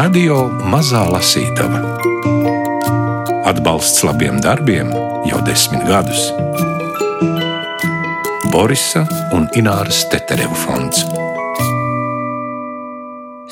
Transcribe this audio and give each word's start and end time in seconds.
Radio 0.00 0.46
Mazā 0.64 1.02
Lasītava. 1.12 1.82
Atbalsts 3.50 4.00
labiem 4.06 4.38
darbiem 4.40 4.88
jau 5.28 5.40
desmit 5.44 5.82
gadus. 5.84 6.22
Borisa 8.48 9.02
un 9.36 9.44
Ināras 9.60 9.98
Tetereva 10.08 10.56
fonds. 10.56 11.02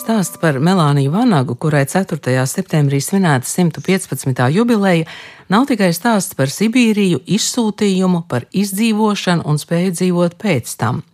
Stāsts 0.00 0.40
par 0.40 0.56
Melāniju 0.56 1.12
Vanagu, 1.12 1.58
kurai 1.60 1.84
4. 1.84 2.32
septembrī 2.48 3.02
svinēta 3.04 3.44
115. 3.44 4.48
jubileja, 4.56 5.04
nav 5.52 5.68
tikai 5.68 5.90
stāsts 5.92 6.38
par 6.38 6.48
Sibīriju, 6.48 7.26
izsūtījumu, 7.28 8.24
par 8.24 8.48
izdzīvošanu 8.56 9.44
un 9.44 9.60
spēju 9.60 9.98
dzīvot 10.00 10.40
pēc 10.40 10.78
tam. 10.80 11.04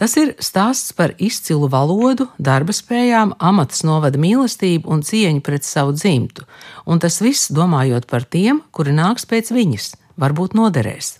Tas 0.00 0.16
ir 0.16 0.34
stāsts 0.40 0.94
par 0.96 1.12
izcilu 1.18 1.68
valodu, 1.68 2.28
darba 2.38 2.72
spējām, 2.72 3.34
amatas 3.38 3.82
novada 3.84 4.20
mīlestību 4.20 4.88
un 4.88 5.02
cieņu 5.04 5.42
pret 5.44 5.66
savu 5.66 5.92
dzimtu, 5.96 6.46
un 6.86 7.02
tas 7.02 7.20
viss 7.20 7.50
domājot 7.52 8.06
par 8.08 8.24
tiem, 8.24 8.62
kuri 8.72 8.96
nāks 8.96 9.28
pēc 9.28 9.52
viņas, 9.52 9.92
varbūt 10.20 10.56
noderēs. 10.56 11.18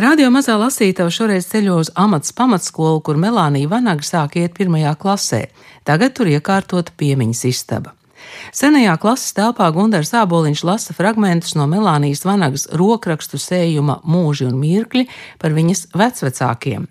Radio 0.00 0.30
mazā 0.32 0.54
lasītava 0.56 1.12
šoreiz 1.12 1.44
ceļo 1.50 1.74
uz 1.82 1.90
amats 1.98 2.32
pamatskolu, 2.32 3.02
kur 3.04 3.18
Melānija 3.20 3.68
Vanaga 3.68 4.06
sāk 4.06 4.38
iet 4.40 4.54
pirmajā 4.56 4.94
klasē. 4.96 5.48
Tagad 5.84 6.14
tur 6.16 6.30
iekārtota 6.30 6.94
piemiņas 6.96 7.42
istaba. 7.50 7.92
Senajā 8.56 8.94
klases 9.02 9.34
telpā 9.36 9.66
Gunārs 9.74 10.14
Āboliņš 10.16 10.62
lasa 10.64 10.96
fragmentus 10.96 11.52
no 11.58 11.66
Melānijas 11.68 12.24
Vanagas 12.24 12.64
rokrakstu 12.72 13.40
sējuma 13.42 14.00
Mūži 14.08 14.48
un 14.48 14.56
mirkļi 14.62 15.04
par 15.42 15.52
viņas 15.56 15.90
vecvecākiem. 15.92 16.88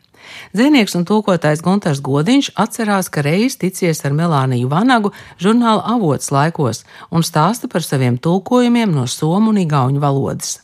Dzēnieks 0.54 0.96
un 1.00 1.06
tūkotājs 1.10 1.64
Gunārs 1.66 2.02
Godiņš 2.06 2.54
atcerās, 2.60 3.10
ka 3.10 3.24
reiz 3.26 3.58
ticies 3.62 4.02
ar 4.06 4.16
Melāniju 4.18 4.70
Vanagu 4.72 5.14
žurnāla 5.42 5.86
avots 5.96 6.32
laikos 6.32 6.86
un 7.12 7.26
stāsta 7.26 7.70
par 7.72 7.86
saviem 7.86 8.18
tulkojumiem 8.18 8.96
no 8.96 9.06
somu 9.08 9.54
un 9.54 9.62
igauņu 9.66 10.02
valodas. 10.04 10.60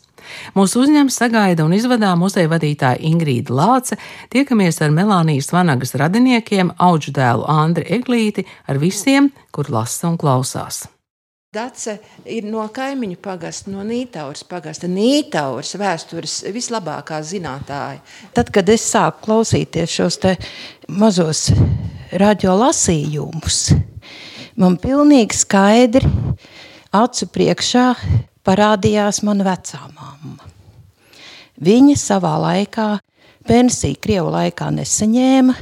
Mūsu 0.56 0.82
uzņēmums 0.86 1.20
sagaida 1.22 1.66
un 1.68 1.76
izvadā 1.78 2.16
muzeja 2.18 2.50
vadītāja 2.50 3.02
Ingrīda 3.12 3.54
Lāce, 3.54 4.00
tiekamies 4.34 4.82
ar 4.82 4.96
Melānijas 4.96 5.52
Vanagas 5.54 5.96
radiniekiem, 6.02 6.74
auģu 6.82 7.14
dēlu 7.20 7.46
Andri 7.52 7.86
Eglīti, 8.00 8.48
ar 8.66 8.82
visiem, 8.82 9.32
kur 9.54 9.70
lasa 9.70 10.10
un 10.10 10.20
klausās. 10.22 10.86
Dace 11.56 11.94
ir 12.28 12.44
no 12.52 12.66
kaimiņu 12.74 13.16
pagasta, 13.24 13.72
no 13.72 13.84
Nītauras 13.88 14.44
pagasta. 14.50 14.90
Nītauras 14.92 15.76
vēstures 15.80 16.34
vislabākā 16.52 17.22
zinātāja. 17.24 18.02
Tad, 18.36 18.52
kad 18.52 18.68
es 18.74 18.84
sāku 18.90 19.24
klausīties 19.30 19.94
šos 19.94 20.20
mazos 20.92 21.46
radio 22.20 22.58
lasījumus, 22.60 23.70
man 24.60 24.76
pilnīgi 24.82 25.38
skaidri 25.38 26.10
acu 26.96 27.28
priekšā 27.32 27.86
parādījās 28.46 29.22
mana 29.24 29.48
vecā 29.48 29.80
mamma. 29.96 30.52
Viņa 31.56 31.96
savā 32.00 32.34
laikā 32.50 32.90
pensiju 33.48 34.02
Krievu 34.04 34.34
laikā 34.36 34.74
nesaņēma, 34.76 35.56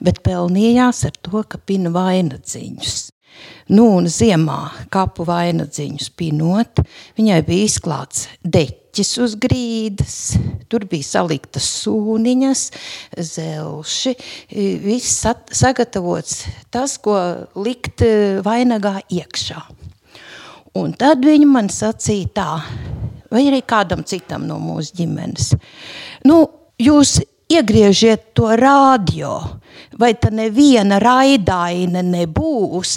bet 0.00 0.22
pelnījās 0.24 1.04
ar 1.10 1.20
to, 1.20 1.44
ka 1.44 1.60
pina 1.60 1.92
vainadziņus. 1.92 2.96
Nu, 3.66 3.88
un 3.98 4.06
ziemā 4.06 4.60
kapu 4.94 5.24
vainadziņus 5.26 6.10
pinot, 6.14 6.82
viņai 7.18 7.40
bija 7.46 7.66
izklāts 7.66 8.28
deķis 8.46 9.10
uz 9.24 9.34
grīdas, 9.42 10.18
tur 10.70 10.86
bija 10.86 11.08
saliktas 11.08 11.66
sūniņas, 11.82 12.62
zelši, 13.32 14.14
viss 14.84 15.26
sagatavots 15.50 16.44
tas, 16.70 16.94
ko 17.02 17.18
likt 17.58 18.06
vainagā 18.46 19.00
iekšā. 19.10 19.64
Un 20.76 20.92
tad 20.94 21.24
viņa 21.24 21.48
man 21.48 21.70
sacīja 21.72 22.32
tā, 22.36 22.50
vai 23.32 23.46
arī 23.48 23.62
kādam 23.66 24.04
citam 24.06 24.44
no 24.46 24.58
mūsu 24.60 24.98
ģimenes. 25.00 25.54
Nu, 26.28 26.42
jūs 26.78 27.18
iegriežiet 27.52 28.32
to 28.36 28.50
radio, 28.58 29.38
vai 29.98 30.12
tā 30.20 30.32
neviena 30.34 30.98
raidaina 31.02 32.02
nebūs. 32.04 32.96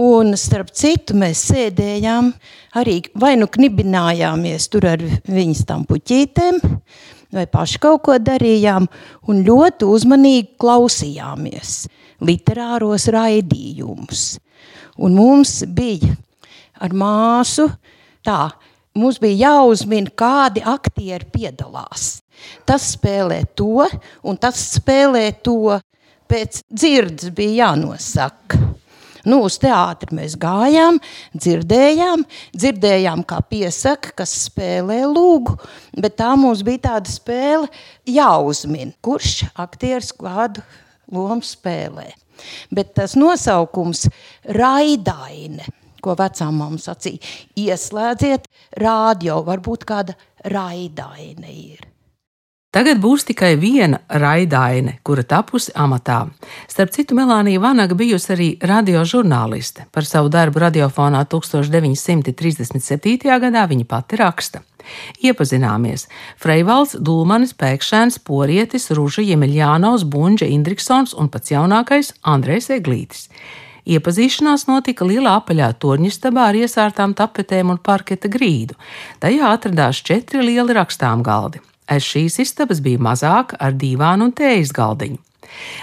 Un 0.00 0.32
starp 0.38 0.70
citu 0.72 1.12
mēs 1.18 1.42
sēdējām, 1.50 2.30
arī 2.80 3.00
vai 3.20 3.34
nu 3.36 3.48
knibinājāmies 3.52 4.70
tur 4.72 4.86
ar 4.94 5.02
viņas 5.28 5.66
tam 5.68 5.82
puķītēm, 5.88 6.60
vai 7.36 7.44
paši 7.50 7.80
kaut 7.82 8.06
ko 8.06 8.16
darījām, 8.16 8.86
un 9.28 9.42
ļoti 9.44 9.88
uzmanīgi 9.90 10.54
klausījāmies 10.60 11.82
literāros 12.24 13.10
raidījumus. 13.12 14.24
Un 15.00 15.16
mums 15.16 15.58
bija 15.68 16.14
ar 16.80 16.96
māsu. 16.96 17.68
Tā, 18.24 18.50
mums 18.96 19.20
bija 19.20 19.50
jāuzmina, 19.50 20.12
kādi 20.16 20.64
aktieri 20.64 21.28
piedalās. 21.32 22.18
Tas 22.64 22.94
spēlē 22.96 23.42
to, 23.56 23.84
un 24.24 24.40
tas 24.40 24.60
spēlē 24.78 25.28
to. 25.44 25.76
Pēc 26.30 26.60
dzirdes 26.70 27.32
bija 27.34 27.66
jānosaka. 27.66 28.69
Nu, 29.28 29.42
uz 29.46 29.58
teātri 29.60 30.16
mēs 30.16 30.36
gājām, 30.40 31.00
dzirdējām, 31.36 32.24
dzirdējām, 32.56 33.24
kā 33.28 33.40
piesaka, 33.50 34.14
kas 34.22 34.32
spēlē 34.46 35.02
lūgu, 35.10 35.58
bet 36.00 36.16
tā 36.20 36.32
mums 36.40 36.64
bija 36.66 36.86
tāda 36.90 37.12
spēle 37.12 37.68
jāuzmin, 38.08 38.94
kurš 39.04 39.42
aktieris 39.60 40.14
kādu 40.16 40.64
lomu 41.12 41.44
spēlē. 41.44 42.08
Bet 42.72 42.94
tas 42.96 43.18
nosaukums 43.20 44.06
raidaine– 44.48 45.68
ko 46.04 46.16
vecām 46.18 46.60
mamma 46.60 46.80
sacīja. 46.80 47.20
Ieslēdziet 47.60 48.48
rādio, 48.80 49.40
varbūt 49.46 49.86
kāda 49.88 50.16
raidaine 50.48 51.52
ir. 51.52 51.89
Tagad 52.70 53.00
būs 53.02 53.24
tikai 53.26 53.56
viena 53.58 53.98
raidaine, 54.06 55.00
kura 55.02 55.24
tapusi 55.26 55.72
amatā. 55.74 56.20
Starp 56.70 56.92
citu, 56.94 57.16
Melānija 57.18 57.58
Vanaga 57.58 57.96
bijusi 57.98 58.28
arī 58.30 58.46
radiožurnāliste. 58.62 59.88
Par 59.90 60.06
savu 60.06 60.30
darbu 60.30 60.62
radiofonā 60.62 61.24
1937. 61.32 63.26
gadā 63.42 63.64
viņa 63.72 63.86
pati 63.90 64.20
raksta. 64.20 64.62
Iepazināmies. 65.18 66.06
Freivalds, 66.38 66.94
Dulmanis, 66.94 67.56
Pēkšēns, 67.58 68.20
Porietis, 68.22 68.86
Ruža, 68.94 69.24
Jemeļānaus, 69.26 70.06
Bunģa, 70.06 70.46
Indriksons 70.54 71.16
un 71.18 71.26
pats 71.28 71.50
jaunākais 71.50 72.12
Andrejs 72.22 72.70
Eglītis. 72.76 73.26
Iepazīšanās 73.90 74.68
notika 74.68 75.02
lielā 75.08 75.40
apaļā 75.40 75.72
torņistabā 75.82 76.46
ar 76.52 76.60
iesārtām 76.62 77.18
tapetēm 77.18 77.74
un 77.74 77.82
parketa 77.82 78.30
grīdu. 78.30 78.78
Tajā 79.18 79.50
atradās 79.56 80.04
četri 80.06 80.46
lieli 80.46 80.78
rakstām 80.78 81.26
galdi. 81.26 81.64
Aiz 81.90 82.06
šīs 82.06 82.38
istabas 82.44 82.80
bija 82.84 83.02
mazāk 83.02 83.56
ar 83.58 83.74
divānu 83.74 84.30
un 84.30 84.36
tējas 84.36 84.72
galdiņu. 84.76 85.18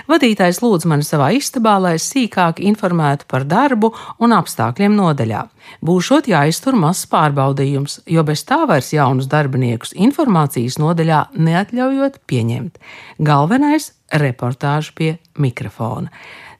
Vadītājs 0.07 0.61
lūdza 0.63 0.87
mani 0.87 1.05
savā 1.05 1.29
istabā, 1.35 1.75
lai 1.81 1.95
es 1.97 2.07
sīkāk 2.11 2.61
informētu 2.63 3.27
par 3.27 3.45
darbu 3.47 3.91
un 4.23 4.35
apstākļiem 4.37 4.95
nodaļā. 4.95 5.43
Būšot 5.85 6.29
jāiztur 6.31 6.77
mazs 6.79 7.07
pārbaudījums, 7.11 7.99
jo 8.07 8.23
bez 8.27 8.45
tā 8.47 8.61
vairs 8.69 8.93
jaunus 8.95 9.29
darbiniekus 9.31 9.93
informācijas 10.07 10.79
nodaļā 10.81 11.21
neatļaujot 11.35 12.19
pieņemt. 12.29 12.79
Galvenais- 13.19 13.91
reportāžu 14.23 14.93
pie 14.95 15.17
mikrofona. 15.37 16.09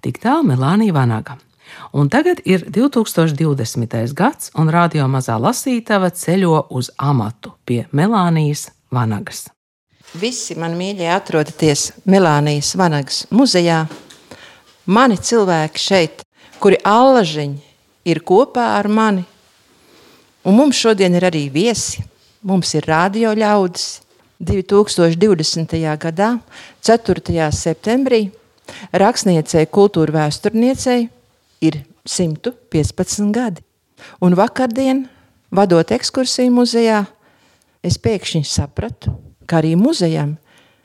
Tik 0.01 0.19
tālu 0.19 0.43
Melānija 0.51 0.93
Vanaga. 0.93 1.37
Un 1.93 2.09
tagad 2.09 2.39
ir 2.45 2.63
2020. 2.69 4.13
gads, 4.13 4.51
un 4.55 4.69
radio 4.69 5.07
mazā 5.07 5.39
lasītava 5.39 6.11
ceļo 6.11 6.67
uz 6.71 6.89
amatu 6.97 7.53
pie 7.65 7.85
Melānijas 7.91 8.69
Vanagas. 8.93 9.47
Visi 10.17 10.55
mani 10.55 10.77
mīļie 10.79 11.09
atrodaties 11.11 11.91
Melānijas 12.07 12.73
Vanagas 12.79 13.25
muzejā. 13.33 13.83
Mani 14.87 15.17
cilvēki 15.19 15.83
šeit, 15.83 16.23
kuri 16.63 16.79
allažiņi 16.87 17.59
ir 18.07 18.23
kopā 18.23 18.69
ar 18.77 18.87
mani. 18.87 19.25
Un 20.47 20.55
mums 20.55 20.79
šodien 20.79 21.15
ir 21.19 21.27
arī 21.27 21.47
viesi. 21.51 22.05
Mums 22.47 22.71
ir 22.77 22.87
radio 22.87 23.33
ļaudis. 23.35 24.01
2020. 24.37 25.73
gadā, 25.97 26.27
4. 26.85 27.47
septembrī, 27.49 28.27
Rakstniecei, 28.93 29.65
kultūra 29.65 30.13
vēsturniecei 30.13 31.07
ir 31.65 31.79
115 32.05 33.31
gadi. 33.33 33.63
Un 34.21 34.35
vakardien, 34.37 35.07
vadot 35.49 35.91
ekskursiju 35.95 36.53
muzejā, 36.53 37.05
es 37.87 37.97
pēkšņi 38.01 38.43
sapratu, 38.47 39.15
ka 39.47 39.61
arī 39.61 39.75
muzejam 39.79 40.35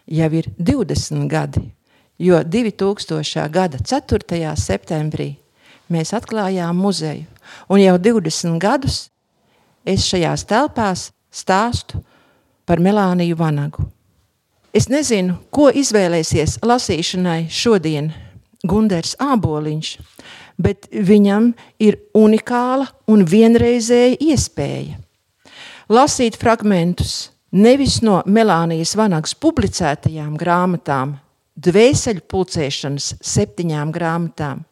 jau 0.06 0.28
ir 0.38 0.48
20 0.58 1.26
gadi, 1.30 1.64
jo 2.18 2.38
2000. 2.42 3.48
gada 3.50 3.78
4. 3.78 4.54
septembrī 4.56 5.32
mēs 5.92 6.14
atklājām 6.16 6.78
muzeju, 6.78 7.26
un 7.68 7.82
jau 7.82 7.98
20 7.98 8.60
gadus 8.62 9.08
es 9.84 10.06
šajās 10.06 10.46
telpās 10.46 11.10
stāstu 11.32 12.02
par 12.66 12.80
Melāniju 12.80 13.36
Vanagu. 13.36 13.84
Es 14.72 14.88
nezinu, 14.88 15.36
ko 15.52 15.68
izvēlēsies 15.68 16.62
lasīšanai 16.64 17.50
šodien 17.52 18.12
Gunders 18.64 19.16
Āboliņš, 19.20 19.96
bet 20.62 20.86
viņam 20.92 21.50
ir 21.82 21.98
unikāla 22.16 22.86
un 23.10 23.26
vienreizēja 23.28 24.20
iespēja 24.22 25.01
lasīt 25.88 26.36
fragmentus 26.40 27.30
nevis 27.52 28.00
no 28.02 28.22
Melānijas 28.26 28.94
Vanagas 28.96 29.34
publicētajām 29.36 30.36
grāmatām, 30.40 31.16
dvēseli 31.56 32.22
pulcēšanas 32.28 33.16
septiņām 33.20 33.92
grāmatām, 33.92 34.62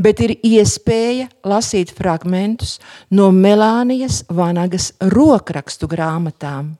bet 0.00 0.22
ir 0.24 0.34
iespēja 0.40 1.28
lasīt 1.44 1.92
fragmentus 1.96 2.78
no 3.10 3.28
Melānijas 3.34 4.24
Vanagas 4.28 4.92
rokrakstu 5.12 5.88
grāmatām. 5.90 6.74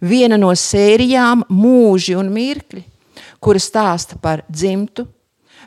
Viena 0.00 0.38
no 0.40 0.54
sērijām 0.56 1.44
Mūži 1.52 2.14
un 2.16 2.30
mirkļi, 2.32 2.84
kura 3.42 3.60
stāsta 3.60 4.16
par 4.22 4.44
dzimtu, 4.48 5.04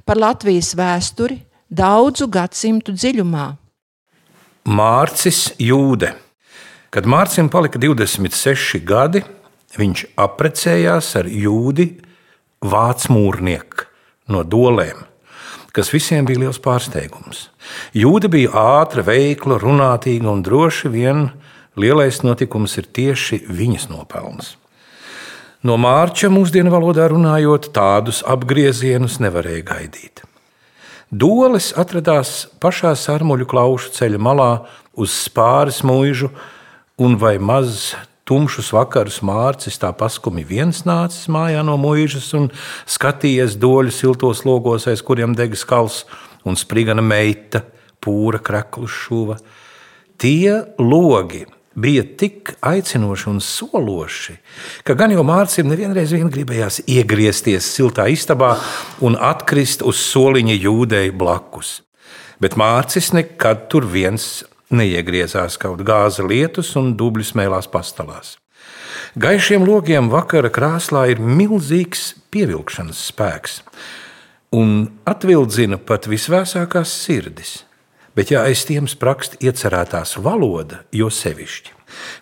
par 0.06 0.18
Latvijas 0.18 0.72
vēsturi 0.78 1.38
daudzu 1.70 2.26
gadsimtu 2.32 2.96
dziļumā. 2.96 3.52
Mārcis 4.70 5.52
Jūde. 5.62 6.29
Kad 6.90 7.06
Mārcis 7.06 7.46
palika 7.54 7.78
26 7.78 8.80
gadi, 8.82 9.22
viņš 9.78 10.08
apprecējās 10.18 11.12
ar 11.20 11.28
jūdi 11.30 11.92
vācu 12.66 13.14
mūrnieku 13.14 13.86
no 14.34 14.42
dolēm, 14.42 15.04
kas 15.70 15.94
visiem 15.94 16.26
bija 16.26 16.48
liels 16.48 16.58
pārsteigums. 16.62 17.48
Jūda 17.94 18.32
bija 18.34 18.50
ātra, 18.82 19.06
veikla, 19.06 19.60
runātīga 19.62 20.32
un 20.34 20.42
droši 20.46 20.90
vien 20.90 21.28
lielais 21.78 22.24
notikums 22.26 22.78
ir 22.82 22.90
tieši 22.90 23.44
viņas 23.46 23.90
nopelns. 23.94 24.56
No 25.62 25.76
mārča 25.78 26.32
mūsdienu 26.34 26.72
valodā 26.74 27.06
runājot, 27.12 27.70
tādus 27.76 28.24
apgriezienus 28.26 29.20
nevarēja 29.22 29.66
gaidīt. 29.68 30.24
Doles 31.12 31.74
atradās 31.78 32.48
pašā 32.62 32.96
sarmuļu 32.98 33.46
klaušu 33.50 33.92
ceļa 33.98 34.22
malā 34.22 34.54
uz 34.98 35.14
spāres 35.28 35.84
mūžu, 35.86 36.30
un 37.00 37.16
vai 37.16 37.38
maz 37.40 37.94
tumšus 38.30 38.70
vakarus 38.76 39.22
mārcis 39.26 39.80
tā 39.82 39.90
paskumi 39.98 40.44
viens 40.46 40.84
nācis 40.86 41.30
mājā 41.32 41.64
no 41.66 41.78
mūžas 41.82 42.28
un 42.38 42.50
skatījies 42.86 43.56
doļu 43.58 43.94
siltos 43.96 44.44
logos, 44.46 44.86
aiz 44.92 45.02
kuriem 45.06 45.34
degas 45.38 45.64
kals 45.66 46.04
un 46.46 46.60
sprigana 46.60 47.02
meita, 47.02 47.64
pūra 48.04 48.42
kreklu 48.44 48.88
šuva. 48.88 49.40
Tie 50.20 50.52
logi 50.78 51.46
bija 51.80 52.04
tik 52.20 52.54
aicinoši 52.66 53.30
un 53.32 53.40
sološi, 53.44 54.36
ka 54.84 54.96
gan 55.00 55.14
jau 55.16 55.24
Mārcis 55.24 55.64
nevienreiz 55.68 56.12
vien 56.12 56.30
gribējās 56.32 56.82
iegriezties 56.84 57.68
siltā 57.78 58.10
istabā 58.12 58.56
un 59.06 59.16
atkrist 59.16 59.86
uz 59.88 60.02
soliņa 60.10 60.58
jūdei 60.60 61.14
blakus. 61.16 61.80
Bet 62.40 62.60
Mārcis 62.60 63.14
nekad 63.16 63.68
tur 63.72 63.88
viens 63.88 64.44
neiegriezās 64.70 65.58
kaut 65.62 65.82
gāza 65.86 66.26
lietus 66.26 66.76
un 66.80 66.94
dubļu 67.00 67.26
smēlās 67.32 67.70
pastāvās. 67.72 68.38
Gaišiem 69.20 69.66
logiem 69.66 70.10
vakara 70.12 70.52
krāslā 70.54 71.08
ir 71.14 71.22
milzīgs 71.24 72.14
pievilkšanas 72.34 73.08
spēks 73.10 73.62
un 74.56 74.90
atvildzina 75.10 75.80
pat 75.82 76.08
visvēsākās 76.10 76.94
sirdis. 77.06 77.64
Bet, 78.18 78.34
ja 78.34 78.44
aiz 78.44 78.66
tiem 78.68 78.88
sprakst 78.90 79.38
iecerētās 79.40 80.18
valoda, 80.20 80.82
jo 80.92 81.08
sevišķi. 81.14 81.76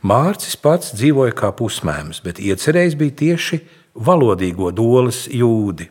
Mārcis 0.07 0.57
pats 0.59 0.91
dzīvoja 0.95 1.33
kā 1.35 1.49
pusmēms, 1.55 2.19
bet 2.23 2.41
iecerējis 2.44 2.97
bija 2.99 3.15
tieši 3.23 3.61
valodīgo 3.95 4.69
dolas 4.75 5.25
jūdi. 5.31 5.88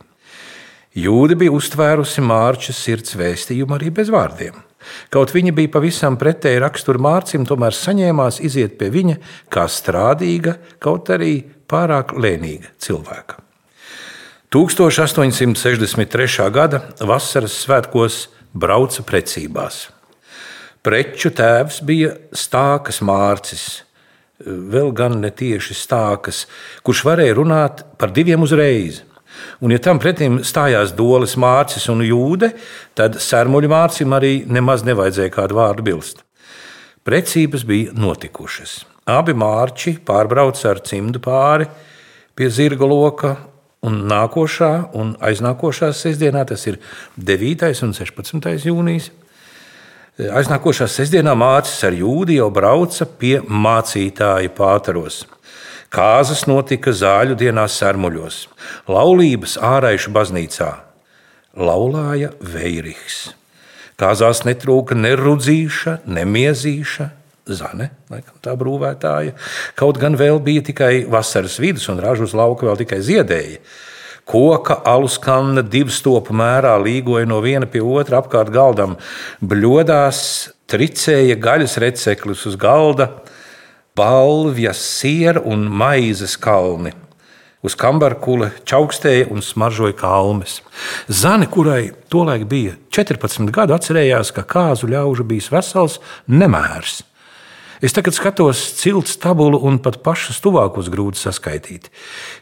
Jūda 0.96 1.36
bija 1.36 1.52
uztvērusi 1.52 2.22
Mārča 2.24 2.72
sirds 2.76 3.16
vēstījumu 3.18 3.76
arī 3.76 3.90
bez 3.98 4.12
vārdiem. 4.12 4.65
Kaut 5.12 5.32
viņa 5.34 5.52
bija 5.56 5.72
pavisam 5.76 6.18
pretēji 6.20 6.62
rakstura 6.62 7.02
mārcim, 7.02 7.46
tomēr 7.48 7.74
saņēmās 7.76 8.40
iziet 8.46 8.78
pie 8.80 8.88
viņa 8.94 9.16
kā 9.52 9.66
strādīga, 9.70 10.56
kaut 10.82 11.10
arī 11.14 11.44
pārāk 11.68 12.14
lēnīga 12.16 12.72
cilvēka. 12.82 13.42
1863. 14.54 16.50
gada 16.54 16.80
vasaras 17.02 17.54
svētkos 17.64 18.28
brauca 18.54 19.02
precībās. 19.02 19.88
Preču 20.86 21.32
tēvs 21.34 21.80
bija 21.82 22.12
stākas 22.30 23.02
mārcis, 23.02 23.82
vēl 24.46 24.92
gan 24.94 25.18
ne 25.20 25.32
tieši 25.34 25.74
stākas, 25.74 26.44
kurš 26.86 27.02
varēja 27.08 27.34
runāt 27.34 27.82
par 27.98 28.12
diviem 28.14 28.42
uzreiz. 28.46 29.02
Un, 29.60 29.72
ja 29.74 29.80
tam 29.82 30.00
pretim 30.02 30.40
stājās 30.44 30.94
Dolis 30.96 31.36
Mārcis 31.40 31.88
un 31.92 32.04
Jūde, 32.04 32.52
tad 32.96 33.18
Sērmuļa 33.22 33.72
Mārcim 33.72 34.14
arī 34.16 34.38
nemaz 34.48 34.84
nevajadzēja 34.86 35.34
kādu 35.34 35.58
vārdu 35.58 35.86
bilst. 35.86 36.22
Precības 37.06 37.64
bija 37.66 37.94
notikušas. 37.94 38.80
Abi 39.06 39.36
mārči 39.38 39.94
pārbrauca 40.02 40.72
ar 40.72 40.80
cimdu 40.82 41.20
pāri 41.22 41.68
pie 42.36 42.48
zirga 42.50 42.88
loka, 42.90 43.36
un 43.86 44.02
nākošā 44.10 44.72
un 44.98 45.14
aiznākošā 45.22 45.92
sestdienā, 45.94 46.44
tas 46.48 46.66
ir 46.66 46.80
9. 47.16 47.70
un 47.86 47.94
16. 47.96 48.66
jūnijas, 48.66 49.10
aiznākošā 50.16 50.88
sestdienā 50.90 51.36
mācis 51.38 51.84
ar 51.86 51.96
jūdi 51.96 52.38
jau 52.40 52.48
brauca 52.54 53.06
pie 53.20 53.38
mācītāja 53.46 54.52
pātaros. 54.56 55.24
Kāzas 55.92 56.46
notika 56.50 56.90
zāļu 56.90 57.36
dienās 57.38 57.76
Sērmuļos, 57.78 58.40
laulības 58.90 59.56
āraišu 59.62 60.10
baznīcā. 60.14 60.72
Laulāja 61.56 62.32
Veirihs. 62.42 63.30
Kāzās 63.96 64.42
netrūka 64.44 64.96
ne 64.98 65.14
rudzīša, 65.16 66.00
ne 66.12 66.26
miezīša, 66.28 67.06
zane, 67.48 67.90
laikam 68.10 68.36
tā 68.44 68.52
brūvētāja. 68.58 69.36
Kaut 69.78 70.00
gan 70.02 70.18
vēl 70.18 70.40
bija 70.44 70.66
tikai 70.66 71.06
vasaras 71.08 71.56
vidus, 71.62 71.86
un 71.88 72.02
ražu 72.02 72.26
uz 72.26 72.34
lauka 72.36 72.66
vēl 72.68 72.82
tikai 72.82 73.00
ziedēja. 73.06 73.62
Koka 74.26 74.80
alus 74.90 75.20
kanna 75.22 75.62
divu 75.62 75.94
stopu 75.94 76.34
mērā 76.34 76.74
līgoja 76.82 77.28
no 77.30 77.38
viena 77.44 77.68
pie 77.70 77.80
otra 77.80 78.18
apkārt 78.18 78.50
galdam, 78.50 78.96
bļodās 79.38 80.20
tricēja 80.66 81.38
gaļas 81.38 81.78
recepļus 81.78 82.42
uz 82.50 82.56
galda, 82.58 83.12
balvjas, 83.96 84.80
siera 85.00 85.40
un 85.40 85.66
maizes 85.72 86.36
kalni. 86.36 86.92
Uz 87.66 87.74
kambarkula 87.74 88.52
čaukstēja 88.68 89.26
un 89.32 89.42
smaržoja 89.42 89.96
kalmes. 89.98 90.60
Zane, 91.08 91.48
kurai 91.50 91.90
tolaik 92.12 92.44
bija 92.50 92.76
14 92.94 93.50
gadu, 93.50 93.74
atcerējās, 93.74 94.30
ka 94.36 94.44
kāzu 94.46 94.90
ļaužu 94.92 95.26
bijis 95.26 95.50
vesels 95.50 95.98
nemērs. 96.28 97.00
Es 97.84 97.92
tagad 97.92 98.14
skatos 98.16 98.60
cilts 98.78 99.18
tabulu 99.20 99.58
un 99.68 99.76
pat 99.84 99.98
pašus 100.04 100.38
tuvākos 100.40 100.88
grūti 100.92 101.20
saskaitīt. 101.20 101.90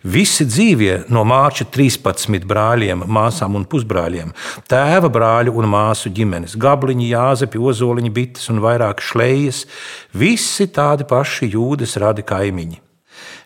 Visi 0.07 0.47
dzīvie 0.47 1.09
no 1.11 1.25
māča 1.27 1.67
13 1.67 2.47
brāļiem, 2.47 3.03
māsām 3.11 3.57
un 3.59 3.65
pusbrāļiem, 3.67 4.31
tēva 4.71 5.11
brāļu 5.11 5.57
un 5.59 5.67
māsu 5.73 6.13
ģimenes, 6.15 6.55
gabliņi, 6.55 7.11
jāzepi, 7.11 7.59
ozoliņi, 7.59 8.13
bites 8.15 8.47
un 8.55 8.63
vairāk 8.63 9.03
šlejas, 9.03 9.65
visi 10.15 10.69
tādi 10.71 11.07
paši 11.11 11.51
jūdas 11.57 11.97
radi 11.99 12.23
kaimiņi. 12.27 12.79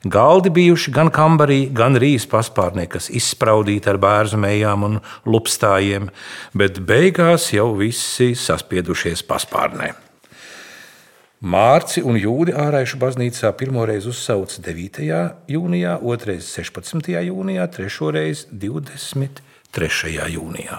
Galdi 0.09 0.53
bijuši 0.55 0.93
gan 0.95 1.09
kambarī, 1.11 1.71
gan 1.75 1.97
rīs 1.99 2.29
paspārnē, 2.31 2.85
kas 2.93 3.09
izspraudīti 3.11 3.91
ar 3.91 3.99
bērnu 4.03 4.39
mejām 4.45 4.85
un 4.87 5.01
lupstājiem, 5.27 6.11
bet 6.55 6.83
beigās 6.87 7.49
jau 7.57 7.73
visi 7.81 8.35
saspiedušies 8.39 9.25
paspārnē. 9.27 10.08
Mārci 11.39 12.03
un 12.03 12.17
Jūdi 12.19 12.51
ārēšu 12.51 12.99
baznīcā 12.99 13.53
pirmoreiz 13.55 14.09
uzsauca 14.11 14.59
9. 14.59 15.05
jūnijā, 15.47 15.93
otrreiz 16.03 16.49
16. 16.51 17.13
jūnijā, 17.15 17.67
trešoreiz 17.71 18.49
23. 18.51 20.17
jūnijā. 20.35 20.79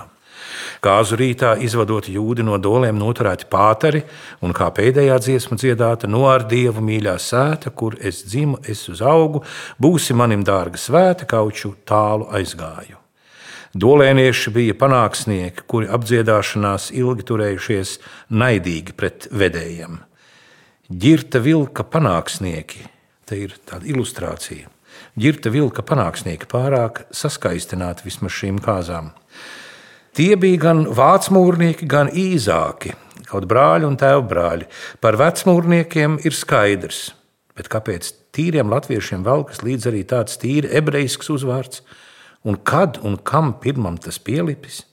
Kāzu 0.83 1.15
rītā 1.15 1.53
izvadot 1.63 2.09
jūdi 2.11 2.43
no 2.43 2.57
doliem 2.59 2.99
noturēti 2.99 3.47
pāteri, 3.47 4.01
un 4.43 4.51
kā 4.51 4.67
pēdējā 4.75 5.15
dziesma 5.23 5.55
dziedāta 5.55 6.11
no 6.11 6.25
ar 6.27 6.43
dievu 6.43 6.83
mīļā 6.83 7.15
sēta, 7.23 7.71
kur 7.71 7.95
es 7.95 8.25
dzimu, 8.27 8.59
es 8.67 8.83
uz 8.91 8.99
augu, 8.99 9.45
būsi 9.79 10.11
manim 10.11 10.43
dārga 10.43 10.75
svēta, 10.75 11.23
kauču 11.23 11.71
tālu 11.87 12.27
aizgāju. 12.35 12.99
Dolēnieši 13.79 14.51
bija 14.51 14.75
panāksnieki, 14.75 15.63
kuri 15.71 15.87
apdziedāšanās 15.87 16.91
ilgi 16.91 17.31
turējušies 17.31 17.97
naidīgi 18.27 18.99
pret 18.99 19.31
vedējiem. 19.31 20.01
Girta 20.89 21.37
vilka 21.37 21.83
panāksnieki, 21.85 22.79
te 23.29 23.37
ir 23.37 23.51
tāda 23.69 23.85
ilustrācija. 23.85 24.71
Girta 25.13 25.51
vilka 25.53 25.83
panāksnieki 25.85 26.47
pārāk 26.49 27.03
saskaistināti 27.13 28.07
vismaz 28.07 28.33
šīm 28.33 28.57
kāzām. 28.65 29.11
Tie 30.17 30.33
bija 30.41 30.63
gan 30.63 30.81
vācu 30.97 31.35
mūrnieki, 31.37 31.85
gan 31.85 32.09
īzāki, 32.09 32.95
kaut 33.29 33.45
brāļi 33.45 33.85
un 33.85 33.99
tēva 34.01 34.25
brāļi. 34.33 34.65
Par 34.97 35.19
vecmūrniekiem 35.21 36.17
ir 36.25 36.33
skaidrs, 36.33 37.11
bet 37.53 37.69
kāpēc 37.69 38.09
tīriem 38.33 38.73
latviešiem 38.73 39.21
velkas 39.29 39.61
līdz 39.61 39.91
arī 39.93 40.01
tāds 40.09 40.41
tīri 40.41 40.73
ebrejisks 40.73 41.29
uzvārds, 41.29 41.83
un 42.41 42.57
kad 42.57 42.97
un 43.05 43.21
kam 43.21 43.59
pirmam 43.61 44.01
tas 44.01 44.17
pielipis? 44.17 44.87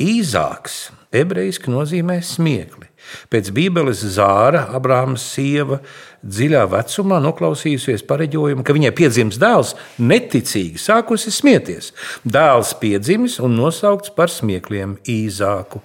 Īzāks 0.00 0.86
ebrejiski 1.22 1.72
nozīmē 1.72 2.20
smiekli. 2.24 2.90
Pēc 3.30 3.52
Bībeles 3.54 4.02
zāra 4.16 4.64
Abrāmas 4.74 5.24
sieva 5.34 5.78
dziļā 6.26 6.64
vecumā 6.72 7.20
noklausījusies 7.22 8.02
pareģojumu, 8.08 8.64
ka 8.66 8.74
viņai 8.74 8.92
piedzims 8.98 9.38
dēls, 9.40 9.74
neticīgi 10.02 10.80
sākusi 10.82 11.32
smieties. 11.34 11.92
Dēls 12.26 12.74
piedzimis 12.80 13.38
un 13.42 13.54
nosaukts 13.60 14.12
par 14.16 14.32
smiekliem 14.32 14.96
īzāku. 15.06 15.82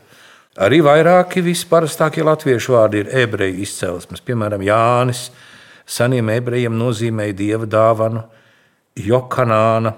Arī 0.62 0.82
vairāki 0.84 1.44
visparastākie 1.46 2.26
latviešu 2.28 2.76
vārdi 2.76 3.06
ir 3.06 3.12
ebreju 3.24 3.62
izcelsmes, 3.64 4.24
piemēram, 4.26 4.66
Jānis. 4.66 5.30
Seniem 5.88 6.30
ebrejiem 6.34 6.76
nozīmēja 6.78 7.36
dieva 7.36 7.68
dāvanu, 7.68 8.26
Jokanāna, 9.00 9.94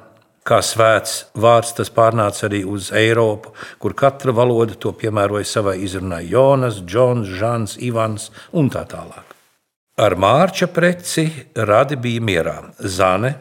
kā 0.48 0.60
svēts 0.64 1.26
vārds, 1.40 1.74
tas 1.78 1.92
pārnāca 1.94 2.48
arī 2.48 2.64
uz 2.68 2.92
Eiropu, 2.96 3.54
kur 3.80 3.96
katra 3.98 4.36
valoda 4.36 4.76
to 4.76 4.94
piemēroja 4.96 5.48
savai 5.48 5.78
izrunai. 5.86 6.26
Jonas, 6.30 6.82
Džons, 6.84 7.32
Žants, 7.40 7.78
Ivans 7.80 8.30
un 8.52 8.72
tā 8.74 8.86
tālāk. 8.90 9.34
Ar 10.04 10.16
mārča 10.18 10.68
preci 10.74 11.28
radi 11.54 11.96
bija 12.02 12.22
mierā. 12.26 12.56
Zane 12.80 13.36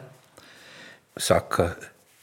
saka, 1.19 1.71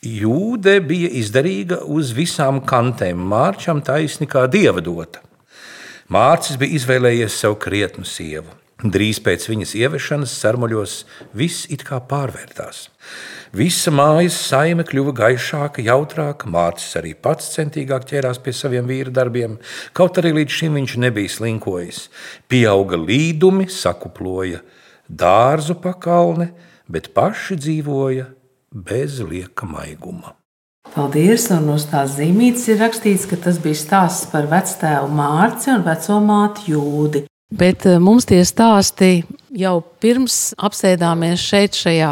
jūde 0.06 0.76
bija 0.86 1.10
izdarīga 1.20 1.82
uz 1.90 2.14
visām 2.16 2.62
kantēm, 2.66 3.20
mārčam 3.32 3.82
taisni 3.86 4.30
kā 4.30 4.46
dieva 4.48 4.84
dota. 4.86 5.24
Mārcis 6.10 6.58
bija 6.58 6.78
izvēlējies 6.80 7.36
sev 7.42 7.58
krietnu 7.62 8.06
sievu. 8.06 8.54
Drīz 8.80 9.20
pēc 9.20 9.44
viņas 9.50 9.76
ieviešanas 9.76 10.34
sarmuļos 10.40 10.94
viss 11.36 11.68
it 11.70 11.84
kā 11.86 12.00
pārvērtās. 12.00 12.88
Visa 13.50 13.90
mājas 13.90 14.36
saime 14.46 14.84
kļuva 14.86 15.16
gaišāka, 15.18 15.82
jautrāka. 15.82 16.46
Mārcis 16.54 16.94
arī 17.00 17.16
pats 17.18 17.48
centīgāk 17.56 18.06
ķērās 18.12 18.38
pie 18.46 18.54
saviem 18.54 18.86
vīra 18.86 19.10
darbiem, 19.10 19.56
kaut 19.98 20.20
arī 20.22 20.36
līdz 20.38 20.58
šim 20.60 20.78
viņš 20.78 20.98
nebija 21.02 21.32
slinkojis. 21.34 22.04
Pieauga 22.46 23.00
līdumi, 23.02 23.66
sakuploja 23.74 24.62
dārzu 25.10 25.80
pakalne, 25.82 26.52
bet 26.86 27.10
paši 27.16 27.58
dzīvoja 27.58 28.28
bez 28.70 29.18
lieka 29.26 29.66
maiguma. 29.66 30.36
Paldies! 30.94 31.50
Un 31.54 31.74
uz 31.74 31.88
tās 31.90 32.20
zīmītes 32.20 32.70
ir 32.70 32.80
rakstīts, 32.84 33.26
ka 33.30 33.38
tas 33.42 33.58
bija 33.62 33.78
stāsts 33.78 34.30
par 34.30 34.46
vectēvu 34.50 35.10
Mārci 35.10 35.74
un 35.74 35.84
vecomāti 35.90 36.70
Jūdi. 36.76 37.26
Bet 37.50 37.86
eh, 37.90 37.98
mums 37.98 38.28
tie 38.30 38.44
stāsti 38.46 39.24
jau 39.58 39.80
pirms 40.04 40.54
apsēdāmies 40.62 41.42
šeit, 41.42 41.74
šajā 41.74 42.12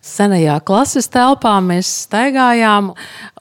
senajā 0.00 0.54
klases 0.64 1.10
telpā, 1.12 1.58
mēs 1.60 1.90
staigājām, 2.06 2.94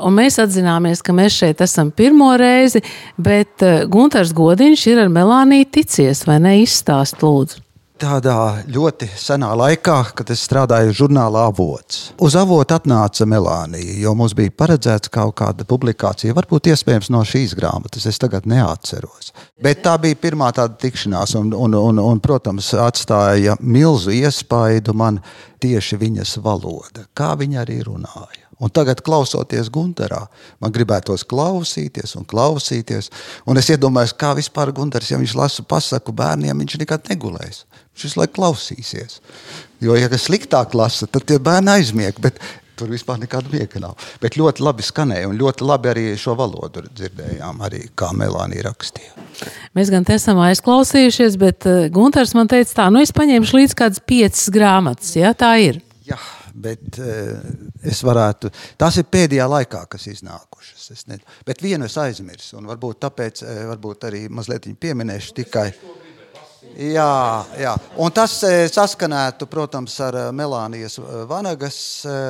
un 0.03 0.17
mēs 0.17 0.41
atzināmies, 0.43 0.99
ka 0.99 1.15
mēs 1.15 1.37
šeit 1.39 1.63
esam 1.63 1.93
pirmo 1.95 2.33
reizi, 2.39 2.83
bet 3.15 3.63
eh, 3.63 3.85
Gunārs 3.87 4.35
Godiņš 4.35 4.83
ir 4.91 5.05
ar 5.05 5.13
Melāniju 5.13 5.69
ticies, 5.79 6.25
vai 6.27 6.41
ne? 6.43 6.57
Izstāst, 6.65 7.23
lūdzu 7.23 7.63
tādā 7.99 8.63
ļoti 8.69 9.09
senā 9.17 9.49
laikā, 9.57 9.97
kad 10.17 10.29
es 10.33 10.43
strādāju 10.47 10.93
žurnālā 11.01 11.47
avots. 11.49 12.11
Uz 12.23 12.37
avotu 12.39 12.77
atnāca 12.77 13.27
Melānija, 13.29 13.97
jo 14.01 14.13
mums 14.17 14.35
bija 14.37 14.53
paredzēts 14.53 15.11
kaut 15.13 15.35
kāda 15.41 15.67
publikācija, 15.67 16.35
varbūt 16.37 16.71
iespējams 16.71 17.11
no 17.13 17.23
šīs 17.27 17.55
grāmatas, 17.57 18.07
es 18.09 18.21
tagad 18.21 18.47
neatceros. 18.49 19.33
Bet 19.61 19.83
tā 19.85 19.97
bija 20.01 20.19
pirmā 20.21 20.51
tāda 20.55 20.77
tikšanās, 20.81 21.35
un, 21.41 21.53
un, 21.57 21.77
un, 21.77 22.01
un 22.01 22.23
protams, 22.23 22.71
atstāja 22.87 23.57
milzu 23.61 24.15
iespaidu 24.15 24.95
man 24.97 25.21
tieši 25.63 25.99
viņas 26.01 26.37
valoda, 26.45 27.07
kā 27.17 27.33
viņa 27.39 27.63
arī 27.65 27.81
runāja. 27.87 28.46
Un 28.57 28.71
tagad, 28.73 29.03
klausoties 29.05 29.69
Gunterā, 29.69 30.23
man 30.63 30.73
gribētos 30.73 31.21
klausīties 31.29 32.15
un 32.17 32.25
klausīties. 32.25 33.11
Un 33.45 33.61
es 33.61 33.69
iedomājos, 33.69 34.15
kā 34.17 34.31
vispār 34.37 34.71
Gunters, 34.73 35.11
ja 35.11 35.19
viņš 35.21 35.35
lasa 35.37 35.65
pasaku 35.67 36.15
bērniem, 36.17 36.57
viņš 36.63 36.79
nekad 36.81 37.11
negulēs. 37.11 37.65
Viņš 37.93 38.07
visu 38.07 38.21
laiku 38.21 38.39
klausīsies. 38.39 39.19
Jo, 39.83 39.93
ja 39.97 40.09
kas 40.09 40.25
sliktāk 40.25 40.73
lasa, 40.77 41.05
tad 41.05 41.27
tie 41.29 41.37
bērni 41.37 41.75
aizmieg. 41.75 42.17
Bet 42.23 42.41
tur 42.77 42.89
vispār 42.93 43.19
nekāda 43.21 43.49
miega 43.53 43.81
nav. 43.81 43.93
Bet 44.21 44.37
ļoti 44.37 44.65
labi 44.65 44.85
skanēja, 44.85 45.29
un 45.29 45.37
ļoti 45.37 45.65
labi 45.65 45.91
arī 45.93 46.07
šo 46.17 46.33
valodu 46.37 46.85
dzirdējām, 46.87 47.61
arī 47.65 47.83
kā 47.97 48.09
Melānija 48.17 48.67
rakstīja. 48.69 49.27
Mēs 49.77 49.93
gan 49.93 50.05
te 50.05 50.17
esam 50.17 50.41
aizklausījušies, 50.45 51.37
bet 51.41 51.69
eh, 51.69 51.91
Gunārs 51.93 52.33
man 52.37 52.49
teica, 52.49 52.73
tā, 52.81 52.89
nu 52.93 53.01
es 53.01 53.13
paņemšu 53.17 53.61
līdzi 53.61 53.79
kādas 53.81 54.01
piecas 54.01 54.49
grāmatas. 54.53 55.13
Ja, 55.17 55.33
tā 55.37 55.55
ir. 55.61 55.81
Jā 56.09 56.17
bet 56.63 56.99
uh, 57.01 57.37
es 57.85 58.01
varētu. 58.05 58.51
Tās 58.79 58.97
ir 59.01 59.07
pēdējā 59.11 59.45
laikā, 59.51 59.83
kas 59.91 60.07
iznākušas. 60.11 60.89
Es 60.95 61.05
ne, 61.09 61.19
bet 61.47 61.61
vienu 61.63 61.87
es 61.87 61.97
aizmirsu, 62.01 62.57
un 62.59 62.69
varbūt 62.69 63.01
tāpēc 63.05 63.43
uh, 63.45 63.61
varbūt 63.73 64.07
arī 64.09 64.25
mazliet 64.33 64.69
pieminēšu 64.81 65.37
tikai. 65.41 65.69
Jā, 66.77 67.45
jā. 67.57 67.73
Un 68.03 68.13
tas 68.13 68.35
uh, 68.45 68.63
saskanētu, 68.69 69.47
protams, 69.49 69.95
ar 70.03 70.19
Melānijas 70.35 70.99
Vanagas 71.29 71.79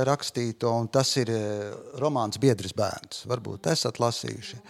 rakstīto, 0.08 0.72
un 0.72 0.92
tas 0.94 1.16
ir 1.20 1.32
romāns 2.00 2.40
Biedrs 2.42 2.76
bērns. 2.78 3.26
Varbūt 3.32 3.72
esat 3.74 4.00
lasījuši. 4.04 4.62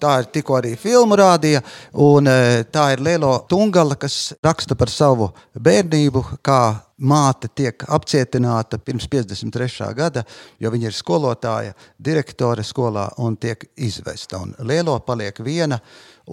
Tā 0.00 0.16
ir 0.20 0.30
tikko 0.32 0.58
arī 0.58 0.74
filmu 0.80 1.16
rādīja, 1.18 1.62
un 2.04 2.28
tā 2.72 2.88
ir 2.94 3.04
Lielo 3.04 3.38
Tungala, 3.48 3.96
kas 4.00 4.34
raksta 4.44 4.76
par 4.76 4.92
savu 4.92 5.30
bērnību, 5.56 6.24
kā 6.44 6.60
māte 6.96 7.48
tiek 7.54 7.84
apcietināta 7.92 8.78
pirms 8.78 9.06
53. 9.12 9.92
gada, 9.96 10.24
jo 10.60 10.70
viņa 10.72 10.88
ir 10.88 10.96
skolotāja, 10.96 11.74
direktore 11.98 12.64
skolā 12.64 13.08
un 13.18 13.36
tiek 13.36 13.68
izvesta. 13.76 14.40
Un 14.40 14.54
Lielo 14.68 14.98
paliek 15.04 15.40
viena, 15.44 15.78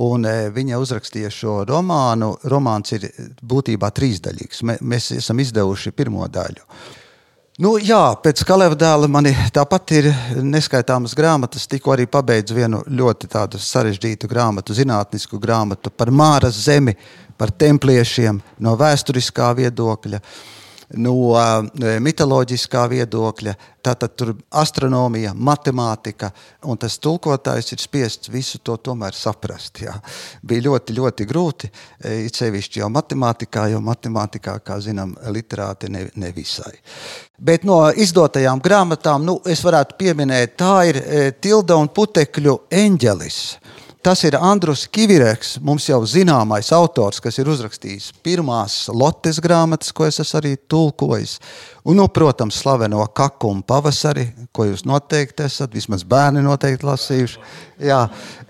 un 0.03 0.25
e, 0.25 0.49
viņa 0.55 0.79
uzrakstīja 0.79 1.31
šo 1.33 1.61
romānu. 1.67 2.33
Romāns 2.51 2.95
ir 2.95 3.09
būtībā 3.43 3.91
trīsdaļīgs. 3.91 4.63
Mēs 4.81 5.11
esam 5.19 5.43
izdevuši 5.43 5.95
pirmo 5.95 6.27
daļu. 6.31 6.63
Nu, 7.61 7.75
jā, 7.77 8.15
pēc 8.17 8.39
Kaleva 8.49 8.73
dēla 8.73 9.05
man 9.13 9.27
tāpat 9.53 9.91
ir 9.93 10.07
neskaitāmas 10.41 11.13
grāmatas. 11.13 11.67
Tikko 11.69 11.93
arī 11.93 12.07
pabeidzu 12.09 12.55
vienu 12.57 12.79
ļoti 12.89 13.29
sarežģītu 13.61 14.29
grāmatu, 14.31 14.73
zinātnisku 14.73 15.37
grāmatu 15.37 15.91
par 15.93 16.09
Māras 16.09 16.57
zemi, 16.65 16.95
par 17.37 17.53
templiešiem 17.53 18.41
no 18.57 18.73
vēsturiskā 18.79 19.51
viedokļa. 19.59 20.17
Uh, 20.17 20.62
no 21.01 21.13
uh, 21.33 21.61
mitoloģiskā 22.03 22.85
viedokļa. 22.91 23.53
Tātad 23.83 24.13
tur 24.15 24.31
astronomija, 24.55 25.33
matemātika, 25.35 26.29
un 26.71 26.79
tas 26.79 26.95
tulkotājs 27.03 27.73
ir 27.75 27.81
spiests 27.83 28.31
visu 28.31 28.61
to 28.63 28.77
tomēr 28.79 29.15
saprast. 29.17 29.81
Jā. 29.83 29.97
Bija 30.39 30.69
ļoti, 30.69 30.95
ļoti 30.95 31.27
grūti, 31.27 31.67
e, 31.99 32.13
it 32.29 32.39
sevišķi 32.39 32.79
jau 32.79 32.87
matemātikā, 32.93 33.65
jo 33.73 33.81
matemātikā, 33.83 34.55
kā 34.63 34.79
zinām, 34.79 35.17
literāti 35.35 35.91
ne, 35.91 36.05
nevisai. 36.15 36.71
Bet 37.43 37.67
no 37.67 37.81
izdotajām 37.91 38.63
grāmatām, 38.63 39.27
nu, 39.27 39.41
es 39.51 39.65
varētu 39.67 39.99
pieminēt, 39.99 40.55
tā 40.63 40.75
ir 40.87 41.01
e, 41.03 41.23
Tilda 41.43 41.75
un 41.75 41.91
Putekļu 41.91 42.61
eņģelis. 42.71 43.41
Tas 44.03 44.19
ir 44.27 44.35
Andrus 44.35 44.81
Kivireks, 44.91 45.53
mums 45.63 45.85
jau 45.87 46.01
zināmais 46.03 46.67
autors, 46.75 47.21
kas 47.23 47.37
ir 47.39 47.47
uzrakstījis 47.47 48.09
pirmās 48.19 48.73
lotes 48.91 49.37
grāmatas, 49.39 49.93
ko 49.95 50.03
es 50.03 50.19
arī 50.35 50.57
tulkojis. 50.67 51.37
Un, 51.87 51.95
nu, 52.01 52.09
protams, 52.11 52.57
slaveno 52.59 53.05
kakumu 53.15 53.63
pavasari, 53.63 54.25
ko 54.51 54.65
jūs 54.67 54.83
noteikti 54.83 55.45
esat, 55.47 55.71
vismaz 55.71 56.03
bērni 56.03 56.43
noteikti 56.43 56.83
lasījuši. 56.89 57.39
Jā, 57.87 58.01